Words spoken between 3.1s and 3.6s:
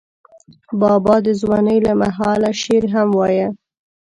وایه.